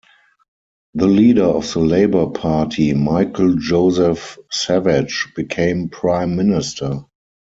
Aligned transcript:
The 0.95 1.05
leader 1.05 1.43
of 1.45 1.71
the 1.71 1.79
Labour 1.79 2.25
Party, 2.31 2.95
Michael 2.95 3.53
Joseph 3.57 4.39
Savage, 4.51 5.27
became 5.35 5.89
Prime 5.89 6.35
Minister. 6.35 7.05